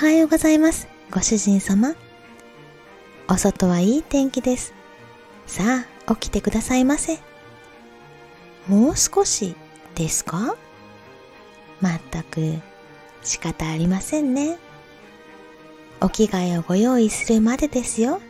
[0.00, 0.88] はようございます。
[1.10, 1.94] ご主人様。
[3.28, 4.72] お外はいい天気です。
[5.46, 7.18] さあ、起きてくださいませ。
[8.66, 9.54] もう少し
[9.94, 10.56] ですか？
[11.82, 12.54] まったく
[13.22, 14.56] 仕方ありませんね。
[16.00, 18.22] お着替えをご用意するまでですよ。